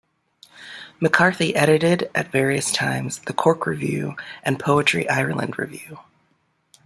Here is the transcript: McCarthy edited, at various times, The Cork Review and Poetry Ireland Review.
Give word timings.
McCarthy 0.99 1.55
edited, 1.55 2.09
at 2.15 2.31
various 2.31 2.71
times, 2.71 3.19
The 3.27 3.33
Cork 3.33 3.67
Review 3.67 4.15
and 4.41 4.59
Poetry 4.59 5.07
Ireland 5.07 5.59
Review. 5.59 5.99